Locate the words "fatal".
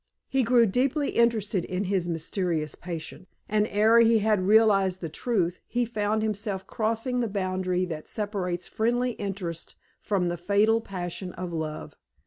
10.37-10.81